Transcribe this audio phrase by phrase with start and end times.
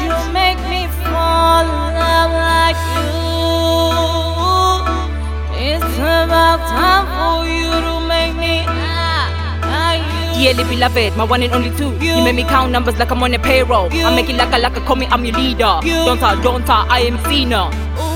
[0.00, 3.10] you make me fall in love like you.
[5.58, 8.66] It's about time for you to make me
[10.42, 11.92] dearly beloved, my one and only two.
[12.04, 13.92] You, you make me count numbers like I'm on a payroll.
[13.92, 15.80] You, I make it like a like a call me, I'm your leader.
[15.82, 17.70] You, don't talk, don't talk, I am Cena.
[17.98, 18.11] Ooh.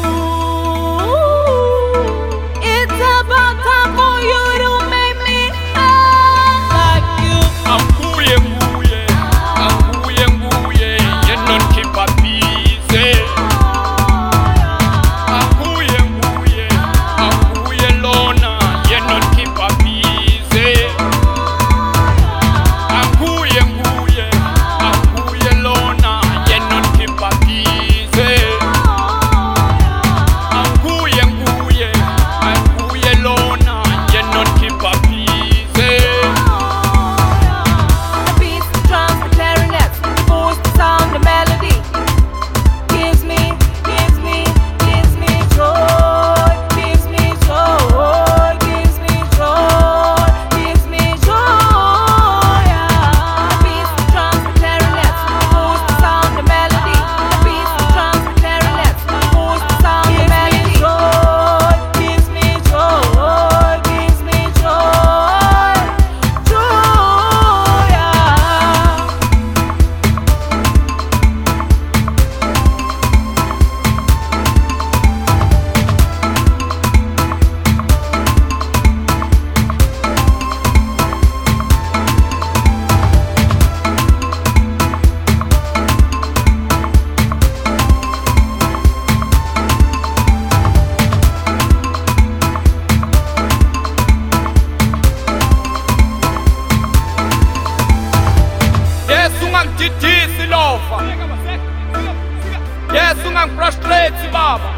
[104.33, 104.71] baba.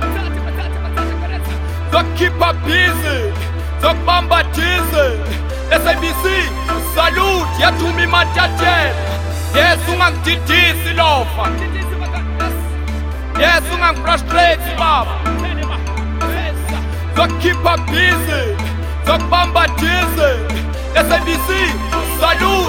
[2.64, 3.32] Busy,
[3.80, 5.06] the zokubamba dizi
[5.70, 6.24] SABC
[6.94, 7.48] salute.
[7.60, 8.94] Yathuma imatatela
[9.54, 9.78] yes.
[9.88, 11.28] Ungangididisi love.
[13.38, 13.62] yes.
[13.74, 15.18] Ungangifrustrate baba
[17.86, 18.56] Busy,
[19.04, 20.30] the zokubamba dizi
[20.94, 21.48] SABC
[22.20, 22.67] salute.